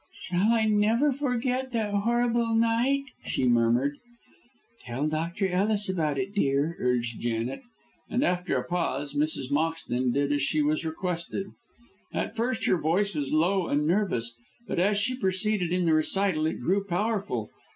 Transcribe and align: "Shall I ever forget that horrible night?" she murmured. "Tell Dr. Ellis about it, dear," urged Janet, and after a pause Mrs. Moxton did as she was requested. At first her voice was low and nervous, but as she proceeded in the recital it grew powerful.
"Shall 0.23 0.53
I 0.53 0.67
ever 0.83 1.11
forget 1.11 1.71
that 1.73 1.93
horrible 1.93 2.55
night?" 2.55 3.03
she 3.23 3.47
murmured. 3.47 3.99
"Tell 4.87 5.07
Dr. 5.07 5.47
Ellis 5.47 5.89
about 5.89 6.17
it, 6.17 6.33
dear," 6.33 6.75
urged 6.79 7.19
Janet, 7.19 7.61
and 8.09 8.23
after 8.23 8.57
a 8.57 8.63
pause 8.67 9.13
Mrs. 9.13 9.51
Moxton 9.51 10.11
did 10.11 10.31
as 10.31 10.41
she 10.41 10.63
was 10.63 10.83
requested. 10.83 11.45
At 12.11 12.35
first 12.35 12.65
her 12.65 12.77
voice 12.77 13.13
was 13.13 13.31
low 13.31 13.67
and 13.67 13.85
nervous, 13.85 14.35
but 14.67 14.79
as 14.79 14.97
she 14.97 15.13
proceeded 15.15 15.71
in 15.71 15.85
the 15.85 15.93
recital 15.93 16.47
it 16.47 16.59
grew 16.61 16.83
powerful. 16.83 17.51